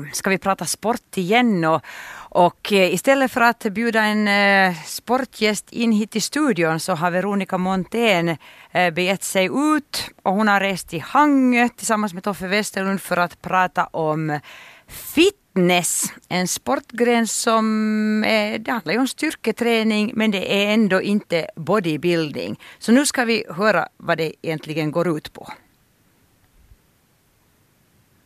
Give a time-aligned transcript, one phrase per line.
[0.00, 1.82] nu ska vi prata sport igen och,
[2.14, 7.58] och istället för att bjuda en eh, sportgäst in hit i studion så har Veronica
[7.58, 8.36] Montén
[8.70, 13.16] eh, begett sig ut och hon har rest till Hangö tillsammans med Toffe Westerlund för
[13.16, 14.40] att prata om
[14.88, 16.12] fitness.
[16.28, 22.60] En sportgren som, eh, det handlar ju om styrketräning men det är ändå inte bodybuilding.
[22.78, 25.52] Så nu ska vi höra vad det egentligen går ut på.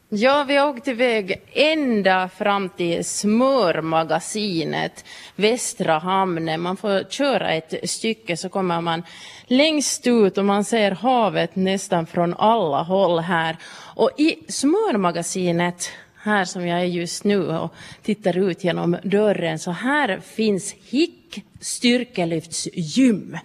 [0.08, 5.04] Ja, vi har åkt iväg ända fram till smörmagasinet
[5.36, 6.60] Västra hamnen.
[6.60, 9.02] Man får köra ett stycke så kommer man
[9.46, 13.56] längst ut och man ser havet nästan från alla håll här.
[13.94, 19.70] Och i smörmagasinet här som jag är just nu och tittar ut genom dörren så
[19.70, 23.38] här finns Hick styrkelyftsgym.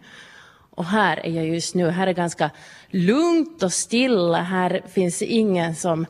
[0.69, 1.89] Och här är jag just nu.
[1.89, 2.49] Här är ganska
[2.89, 4.41] lugnt och stilla.
[4.41, 6.05] Här finns ingen som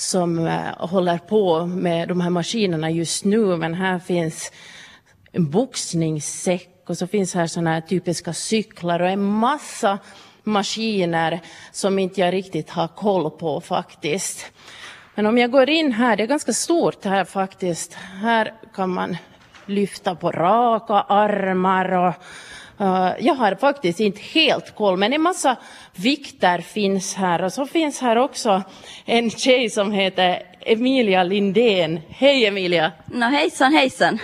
[0.00, 4.52] som eh, håller på med de här maskinerna just nu, men här finns
[5.32, 9.98] en boxningssäck och så finns här sådana här typiska cyklar och en massa
[10.42, 11.40] maskiner
[11.72, 14.52] som inte jag riktigt har koll på faktiskt.
[15.14, 17.94] Men om jag går in här, det är ganska stort här faktiskt.
[17.94, 19.16] Här kan man
[19.66, 22.14] lyfta på raka armar och
[22.80, 25.56] Uh, jag har faktiskt inte helt koll, men en massa
[25.94, 27.42] vikter finns här.
[27.42, 28.62] Och så finns här också
[29.04, 32.00] en tjej som heter Emilia Lindén.
[32.08, 32.92] Hej Emilia!
[33.06, 34.18] No, hejsan hejsan!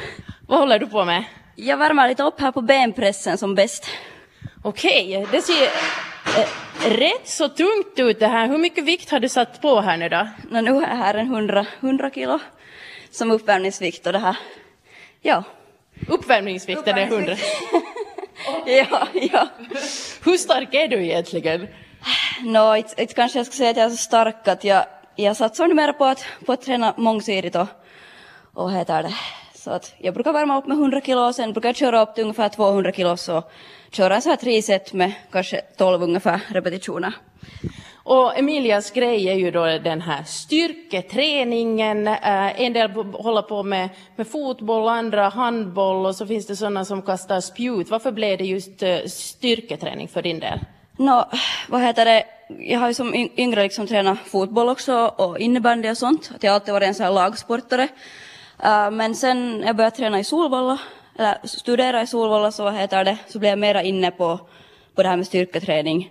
[0.46, 1.24] Vad håller du på med?
[1.54, 3.86] Jag värmer lite upp här på benpressen som bäst.
[4.62, 6.48] Okej, okay, det ser eh,
[6.90, 8.48] rätt så tungt ut det här.
[8.48, 10.28] Hur mycket vikt har du satt på här nu då?
[10.50, 12.38] No, nu jag här en 100, 100 kilo
[13.10, 14.36] som uppvärmningsvikt och det här,
[15.22, 15.44] ja.
[16.08, 17.36] Uppvärmningsvikten är 100?
[18.66, 19.48] ja, ja.
[20.24, 21.68] Hur stark är du egentligen?
[22.42, 24.84] No, inte kanske jag ska säga att jag är så stark att jag,
[25.16, 27.66] jag satsar numera på att, på att träna mångsidigt och,
[28.54, 29.14] och heter det.
[29.54, 32.14] Så att jag brukar värma upp med 100 kilo och sen brukar jag köra upp
[32.14, 33.42] till ungefär 200 kilo så
[33.90, 37.12] köra så här tre set med kanske 12 ungefär repetitioner.
[38.06, 42.06] Och Emilias grej är ju då den här styrketräningen.
[42.06, 46.84] Eh, en del håller på med, med fotboll, andra handboll och så finns det sådana
[46.84, 47.90] som kastar spjut.
[47.90, 50.60] Varför blev det just eh, styrketräning för din del?
[50.96, 51.24] No,
[51.68, 52.24] vad heter det?
[52.58, 56.30] Jag har ju som yngre liksom tränat fotboll också och innebandy och sånt.
[56.40, 57.88] jag har alltid varit en sån här lagsportare.
[58.64, 60.78] Uh, men sen jag började träna i Solvalla,
[61.18, 64.40] eller studera i Solvalla så, heter det, så blev jag mera inne på,
[64.94, 66.10] på det här med styrketräning.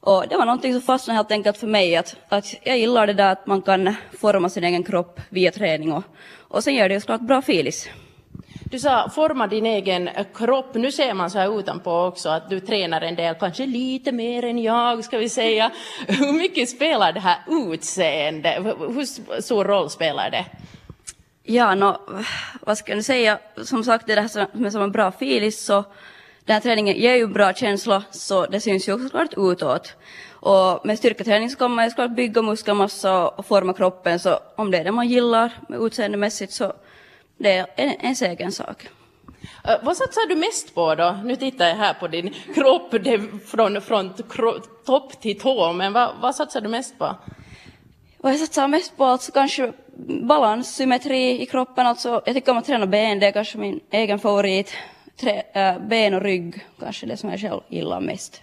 [0.00, 3.12] Och det var någonting som fastnade helt enkelt för mig, att, att jag gillar det
[3.12, 6.04] där att man kan forma sin egen kropp via träning och,
[6.48, 7.88] och sen gör det ju såklart bra filis.
[8.70, 10.74] Du sa forma din egen eh, kropp.
[10.74, 14.44] Nu ser man så här utanpå också att du tränar en del, kanske lite mer
[14.44, 15.70] än jag ska vi säga.
[16.06, 18.74] Hur mycket spelar det här utseende?
[18.78, 20.44] Hur stor roll spelar det?
[21.48, 21.96] Ja, no,
[22.60, 23.38] vad ska jag säga?
[23.64, 25.84] Som sagt, det där är som en bra filis så
[26.44, 29.94] den här träningen ger ju bra känsla så det syns ju också såklart utåt.
[30.30, 34.70] Och med styrketräning så kan man ju såklart bygga muskelmassa och forma kroppen så om
[34.70, 36.72] det är det man gillar med utseendemässigt så
[37.38, 38.88] det är en, ens egen sak.
[39.68, 41.18] Uh, vad satsar du mest på då?
[41.24, 44.14] Nu tittar jag här på din kropp det från, från
[44.86, 47.16] topp till tå, men vad, vad satsar du mest på?
[48.18, 49.72] Vad jag satsar mest på alltså kanske
[50.06, 53.80] balans, symmetri i kroppen, alltså jag tycker om att träna ben, det är kanske min
[53.90, 54.76] egen favorit
[55.16, 58.42] trä, äh, ben och rygg, kanske det som jag själv gillar mest.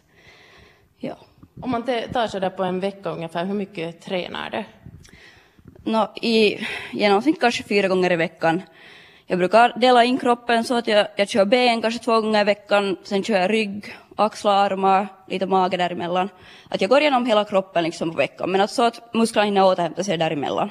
[0.98, 1.16] Ja.
[1.62, 4.64] Om man tar så där på en vecka ungefär, hur mycket tränar du?
[5.92, 8.62] No, I genomsnitt kanske fyra gånger i veckan.
[9.26, 12.44] Jag brukar dela in kroppen så att jag, jag kör ben kanske två gånger i
[12.44, 16.30] veckan, sen kör jag rygg, axlar, armar, lite mage däremellan.
[16.70, 19.66] Att jag går igenom hela kroppen liksom på veckan, men att så att musklerna hinner
[19.66, 20.70] återhämta sig däremellan.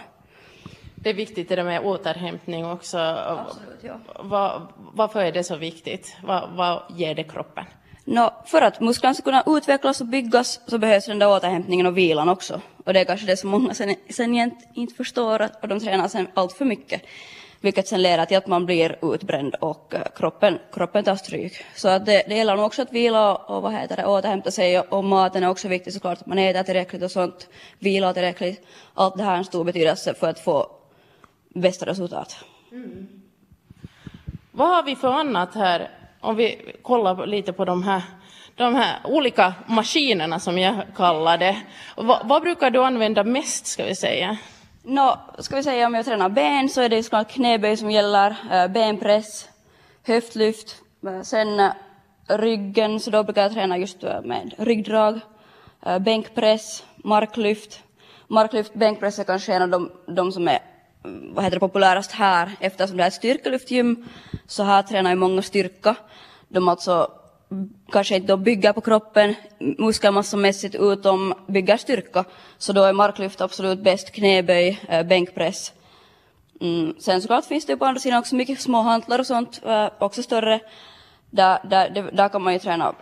[1.03, 2.99] Det är viktigt det där med återhämtning också.
[2.99, 4.01] Absolut, ja.
[4.21, 6.17] Var, varför är det så viktigt?
[6.23, 7.65] Vad, vad ger det kroppen?
[8.05, 11.99] No, för att musklerna ska kunna utvecklas och byggas så behövs den där återhämtningen och
[11.99, 12.61] vilan också.
[12.85, 16.29] Och det är kanske det som många sen, sen inte förstår och de tränar sen
[16.35, 17.03] allt för mycket.
[17.61, 21.65] Vilket sen leder till att man blir utbränd och eh, kroppen, kroppen tar stryk.
[21.75, 24.79] Så att det, det gäller nog också att vila och vad heter det, återhämta sig
[24.79, 26.21] och, och maten är också viktig såklart.
[26.21, 27.49] Att man äter tillräckligt och sånt,
[27.79, 28.67] vilar tillräckligt.
[28.95, 30.82] Allt det här har en stor betydelse för att få
[31.55, 32.37] bästa resultat.
[32.73, 33.09] Mm.
[34.51, 35.91] Vad har vi för annat här?
[36.21, 38.03] Om vi kollar lite på de här,
[38.55, 41.63] de här olika maskinerna som jag kallar det.
[41.97, 44.39] vad, vad brukar du använda mest, ska vi säga?
[44.83, 48.37] No, ska vi säga om jag tränar ben så är det såklart knäböj som gäller,
[48.53, 49.49] äh, benpress,
[50.07, 50.77] höftlyft,
[51.07, 51.73] äh, sen äh,
[52.29, 55.21] ryggen så då brukar jag träna just med ryggdrag,
[56.01, 57.83] bänkpress, marklyft.
[58.29, 60.59] Marklyft, bänkpress är kanske en av de, de som är
[61.05, 64.09] vad heter det, populärast här eftersom det är ett styrkelyftgym.
[64.47, 65.97] Så här tränar ju många styrka.
[66.49, 67.11] De alltså
[67.93, 69.35] kanske inte bygger på kroppen
[69.79, 72.25] muskelmassamässigt utom bygger styrka.
[72.59, 75.73] Så då är marklyft absolut bäst, knäböj, äh, bänkpress.
[76.61, 76.95] Mm.
[76.99, 79.89] Sen såklart finns det ju på andra sidan också mycket små hantlar och sånt, äh,
[79.99, 80.61] också större.
[81.31, 82.95] Där, där, där kan man ju träna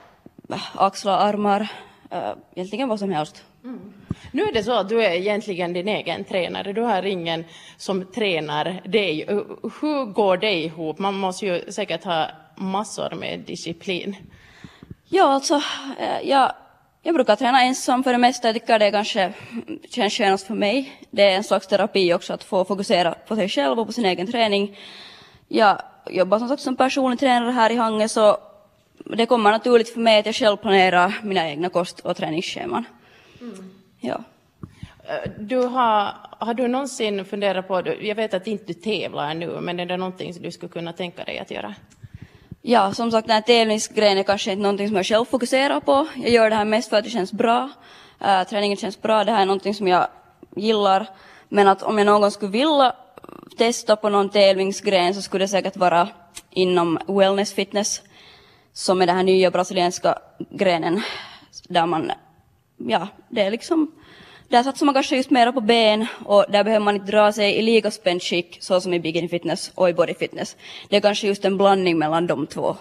[0.52, 1.68] eh, axlar, armar,
[2.10, 3.44] äh, egentligen vad som helst.
[3.64, 3.92] Mm.
[4.32, 6.72] Nu är det så att du är egentligen din egen tränare.
[6.72, 7.44] Du har ingen
[7.76, 9.24] som tränar dig.
[9.80, 10.98] Hur går det ihop?
[10.98, 14.16] Man måste ju säkert ha massor med disciplin.
[15.08, 15.54] Ja, alltså,
[15.98, 16.52] eh, jag,
[17.02, 18.48] jag brukar träna ensam för det mesta.
[18.48, 19.32] Jag tycker det kanske
[19.90, 20.92] känns skönast för mig.
[21.10, 24.04] Det är en slags terapi också att få fokusera på sig själv och på sin
[24.04, 24.78] egen träning.
[25.48, 28.38] Jag jobbar som sagt som personlig tränare här i Hange så
[29.04, 32.84] det kommer naturligt för mig att jag själv planerar mina egna kost och träningsscheman.
[33.40, 33.70] Mm.
[34.00, 34.24] Ja.
[35.04, 39.60] Eh, du har, har du någonsin funderat på, jag vet att inte du tävlar nu,
[39.60, 41.74] men är det någonting som du skulle kunna tänka dig att göra?
[42.62, 46.06] Ja, som sagt den här tävlingsgrejen är kanske inte någonting som jag själv fokuserar på.
[46.16, 47.70] Jag gör det här mest för att det känns bra.
[48.22, 50.06] Uh, träningen känns bra, det här är någonting som jag
[50.56, 51.06] gillar.
[51.48, 52.94] Men att om jag någon gång skulle vilja
[53.58, 56.08] testa på någon tävlingsgren så skulle det säkert vara
[56.50, 58.02] inom wellness fitness,
[58.72, 60.18] som är den här nya brasilianska
[60.50, 61.02] grenen
[61.68, 62.12] där man,
[62.86, 63.92] ja, det är liksom
[64.50, 67.56] där satsar man kanske just mera på ben och där behöver man inte dra sig
[67.56, 70.56] i lika spänt skick så som i bikini fitness och i body fitness.
[70.88, 72.76] Det är kanske just en blandning mellan de två.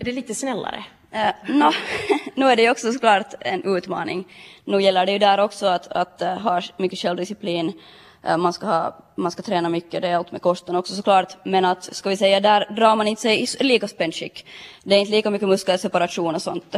[0.00, 0.84] Är det lite snällare?
[1.14, 1.70] Uh, no,
[2.34, 4.24] nu är det ju också såklart en utmaning.
[4.64, 7.72] Nu gäller det ju där också att, att uh, ha mycket självdisciplin.
[8.28, 11.36] Uh, man, ska ha, man ska träna mycket, det är allt med kosten också såklart.
[11.44, 14.46] Men att, ska vi säga, där drar man inte sig i lika spänt skick.
[14.82, 16.76] Det är inte lika mycket muskelseparation och sånt.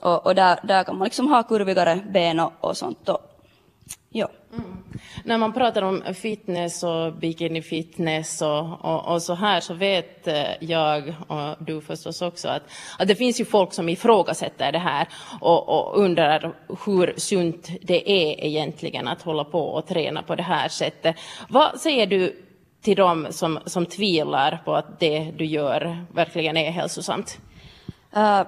[0.00, 3.08] Och, och där, där kan man liksom ha kurvigare ben och, och sånt.
[3.08, 3.20] Och,
[4.10, 4.28] ja.
[4.52, 4.84] Mm.
[5.24, 10.28] När man pratar om fitness och bikini fitness och, och, och, så här så vet
[10.28, 12.62] eh, jag och du förstås också att,
[12.98, 15.08] att det finns ju folk som ifrågasätter det här
[15.40, 16.52] och, och undrar
[16.86, 21.16] hur sunt det är egentligen att hålla på och träna på det här sättet.
[21.48, 22.42] Vad säger du
[22.82, 27.38] till dem som, som tvivlar på att det du gör verkligen är hälsosamt?
[28.16, 28.42] Uh,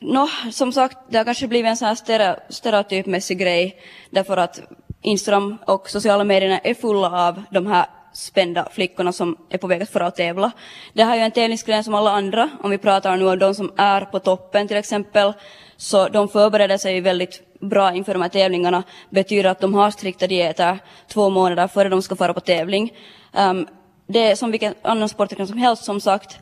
[0.00, 3.80] Nå, som sagt, det har kanske blivit en sån här stereotypmässig grej
[4.10, 4.60] därför att
[5.02, 9.82] Instagram och sociala medierna är fulla av de här spända flickorna som är på väg
[9.92, 10.50] att tävla.
[10.92, 12.50] Det här är ju en tävlingsgren som alla andra.
[12.62, 15.32] Om vi pratar nu om de som är på toppen till exempel,
[15.76, 18.82] så de förbereder sig väldigt bra inför de här tävlingarna.
[19.10, 20.78] betyder att de har strikta dieter
[21.08, 22.92] två månader före de ska fara på tävling.
[23.32, 23.66] Um,
[24.06, 26.38] det är som vilken annan sportgren som helst som sagt.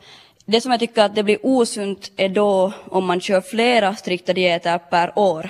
[0.49, 4.33] Det som jag tycker att det blir osunt är då om man kör flera strikta
[4.33, 5.49] dieter per år.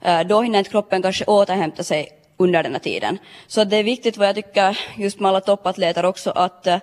[0.00, 3.18] Eh, då hinner inte kroppen kanske återhämta sig under den här tiden.
[3.46, 6.78] Så det är viktigt vad jag tycker just med alla toppatleter också att eh,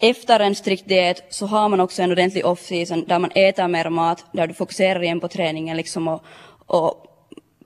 [0.00, 3.88] efter en strikt diet så har man också en ordentlig off-season där man äter mer
[3.88, 6.24] mat, där du fokuserar igen på träningen liksom och,
[6.66, 7.06] och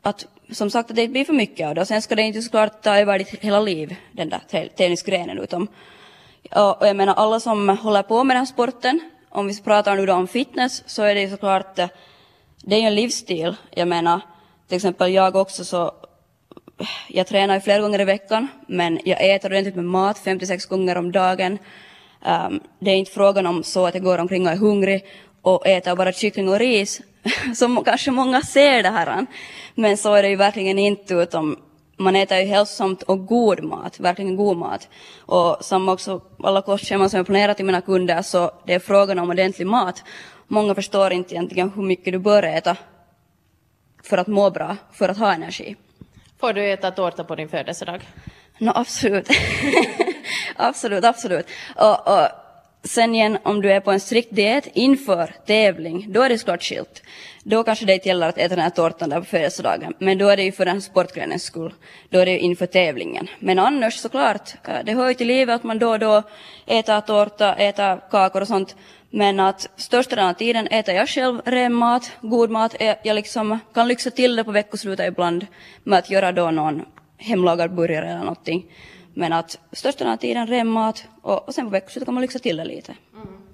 [0.03, 1.81] att som sagt att det inte blir för mycket av det.
[1.81, 5.69] Och sen ska det inte såklart ta över ditt hela liv, den där tävlingsgrenen, utom
[6.51, 9.01] och jag menar alla som håller på med den här sporten
[9.35, 11.89] om vi pratar nu då om fitness så är det ju såklart, eh,
[12.63, 13.57] det är ju en livsstil.
[13.71, 14.21] Jag menar,
[14.69, 15.93] till exempel jag också så,
[17.09, 20.97] jag tränar ju flera gånger i veckan, men jag äter ordentligt med mat 56 gånger
[20.97, 21.59] om dagen.
[22.27, 25.05] Um, det är inte frågan om så att jag går omkring och är hungrig
[25.43, 27.01] och äter bara kyckling och ris,
[27.55, 29.27] som kanske många ser det här.
[29.75, 31.59] Men så är det ju verkligen inte, utom
[31.97, 34.89] man äter ju hälsosamt och god mat, verkligen god mat.
[35.19, 39.19] Och som också alla kostscheman som jag planerat till mina kunder så det är frågan
[39.19, 40.03] om ordentlig mat.
[40.47, 42.77] Många förstår inte egentligen hur mycket du bör äta
[44.03, 45.77] för att må bra, för att ha energi.
[46.41, 48.01] Får du äta tårta på din födelsedag?
[48.59, 49.29] No, absolut.
[50.57, 51.47] absolut, absolut.
[51.77, 52.29] Och, och
[52.85, 56.63] sen igen, om du är på en strikt diet inför tävling, då är det såklart
[56.63, 57.03] skilt.
[57.43, 60.29] Då kanske det inte gäller att äta den här tårtan där på födelsedagen, men då
[60.29, 61.75] är det ju för den sportgrenens skull.
[62.11, 63.29] Då är det ju inför tävlingen.
[63.39, 66.23] Men annars såklart, eh, det hör ju till livet att man då och då
[66.67, 68.77] äter tårta, äter kakor och sånt.
[69.11, 72.77] Men att största delen av tiden äter jag själv ren mat, god mat.
[72.81, 75.47] Eh, jag liksom kan lyxa till det på veckoslutet ibland
[75.83, 76.85] med att göra då någon
[77.19, 78.67] hemlagad burgare eller någonting.
[79.15, 82.23] Men att största delen av tiden ren mat och, och sen på veckoslutet kan man
[82.23, 82.95] lyxa till det lite.
[83.15, 83.45] Mm.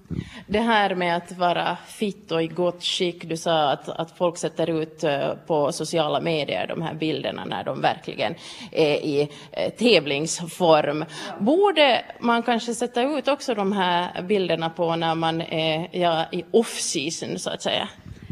[0.47, 4.37] Det här med att vara fit och i gott skick, du sa att, att folk
[4.37, 8.35] sätter ut eh, på sociala medier de här bilderna när de verkligen
[8.73, 11.05] är i eh, tävlingsform.
[11.39, 16.45] Borde man kanske sätta ut också de här bilderna på när man är ja, i
[16.51, 17.89] off-season så att säga?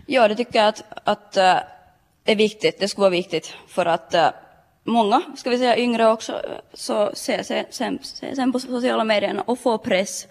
[0.07, 1.57] Ja, det tycker jag att, att äh,
[2.25, 2.81] är viktigt.
[2.81, 4.15] Det skulle vara viktigt för att
[4.89, 6.41] många, ska vi säga yngre också,
[6.73, 7.99] så ser sen, sen,
[8.35, 10.27] sen på sociala medierna och får press,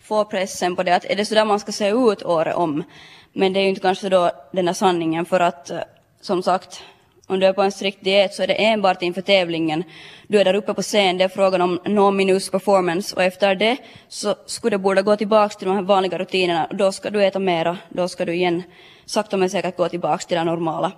[0.00, 2.84] får pressen på det att är det så där man ska se ut året om?
[3.32, 5.78] Men det är ju inte kanske då den här sanningen för att eh,
[6.20, 6.82] som sagt
[7.26, 9.84] om du är på en strikt diet så är det enbart inför tävlingen.
[10.28, 13.54] Du är där uppe på scen, det är frågan om no minus performance och efter
[13.54, 13.76] det
[14.08, 16.68] så skulle du borde gå tillbaka till de här vanliga rutinerna.
[16.70, 18.62] Då ska du äta mera, då ska du igen
[19.04, 20.92] sakta men säkert gå tillbaka till det normala.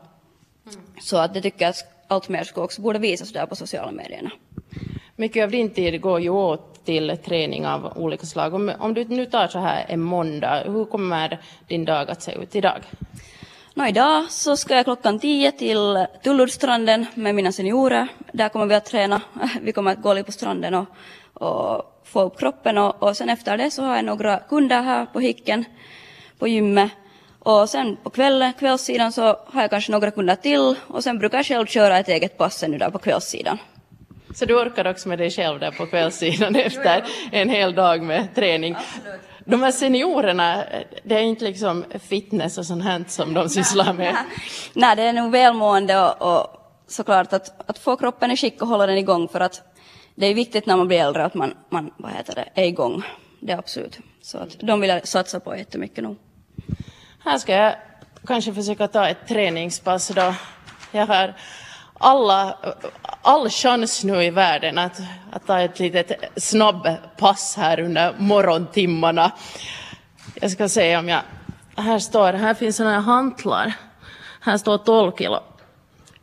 [0.66, 0.80] Mm.
[1.00, 1.74] Så att det tycker jag
[2.12, 4.30] allt mer ska också borde visas där på sociala medierna.
[5.16, 8.54] Mycket av din tid går ju åt till träning av olika slag.
[8.54, 12.32] Om, om du nu tar så här en måndag, hur kommer din dag att se
[12.32, 12.82] ut idag?
[13.74, 18.08] Nå, idag så ska jag klockan tio till Tulludstranden med mina seniorer.
[18.32, 19.20] Där kommer vi att träna.
[19.62, 20.86] Vi kommer att gå lite på stranden och,
[21.34, 25.06] och få upp kroppen och, och sen efter det så har jag några kunder här
[25.06, 25.64] på Hicken
[26.38, 26.92] på gymmet.
[27.44, 31.38] Och sen på kvällen, kvällssidan så har jag kanske några kunder till och sen brukar
[31.38, 33.58] jag själv köra ett eget pass nu där på kvällssidan.
[34.34, 38.34] Så du orkar också med dig själv där på kvällssidan efter en hel dag med
[38.34, 38.74] träning?
[38.74, 39.20] Absolut.
[39.44, 40.64] De här seniorerna,
[41.02, 44.16] det är inte liksom fitness och sånt här som de sysslar med?
[44.72, 46.46] Nej, det är nog välmående och, och
[46.86, 49.62] såklart att, att få kroppen i skick och hålla den igång för att
[50.14, 53.02] det är viktigt när man blir äldre att man, man vad heter det, är igång.
[53.40, 53.98] Det är absolut.
[54.22, 56.16] Så att de vill jag satsa på jättemycket nu.
[57.24, 57.74] Här ska jag
[58.26, 60.34] kanske försöka ta ett träningspass då.
[60.92, 61.34] Jag har
[61.98, 62.56] alla,
[63.22, 65.00] all chans nu i världen att,
[65.32, 69.32] att ta ett litet snabbpass här under morgontimmarna.
[70.34, 71.20] Jag ska se om jag...
[71.76, 73.72] Här står, här finns sådana här hantlar.
[74.40, 75.40] Här står 12 kilo.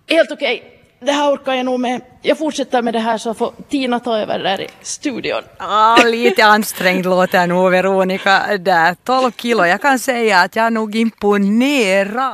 [0.08, 0.58] Helt okej.
[0.58, 0.79] Okay.
[1.02, 2.02] Det här orkar jag nog med.
[2.22, 5.42] Jag fortsätter med det här så får Tina ta över där i studion.
[5.58, 8.96] Ah, lite ansträngd låter nog Veronica där.
[9.04, 9.66] 12 kilo.
[9.66, 12.34] Jag kan säga att jag är nog imponerad.